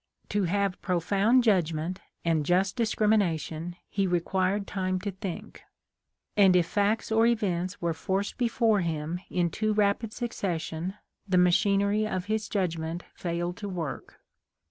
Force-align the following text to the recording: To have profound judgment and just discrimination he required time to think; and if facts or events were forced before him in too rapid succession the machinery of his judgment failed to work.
To 0.29 0.45
have 0.45 0.81
profound 0.81 1.43
judgment 1.43 1.99
and 2.25 2.43
just 2.43 2.75
discrimination 2.75 3.75
he 3.87 4.07
required 4.07 4.65
time 4.65 4.99
to 5.01 5.11
think; 5.11 5.61
and 6.35 6.55
if 6.55 6.65
facts 6.65 7.11
or 7.11 7.27
events 7.27 7.79
were 7.83 7.93
forced 7.93 8.39
before 8.39 8.79
him 8.79 9.19
in 9.29 9.51
too 9.51 9.73
rapid 9.73 10.11
succession 10.11 10.95
the 11.29 11.37
machinery 11.37 12.07
of 12.07 12.25
his 12.25 12.49
judgment 12.49 13.03
failed 13.13 13.57
to 13.57 13.69
work. 13.69 14.19